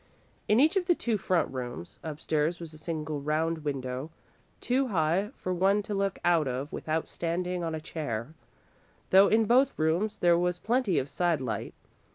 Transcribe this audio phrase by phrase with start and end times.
[0.47, 4.09] In each of the two front rooms, upstairs, was a single round window,
[4.59, 8.33] too high for one to look out of without standing on a chair,
[9.11, 11.75] though in both rooms there was plenty of side light.